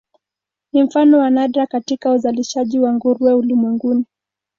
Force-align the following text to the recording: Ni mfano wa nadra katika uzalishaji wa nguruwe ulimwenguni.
Ni 0.73 0.83
mfano 0.83 1.17
wa 1.19 1.29
nadra 1.29 1.67
katika 1.67 2.11
uzalishaji 2.11 2.79
wa 2.79 2.93
nguruwe 2.93 3.33
ulimwenguni. 3.33 4.05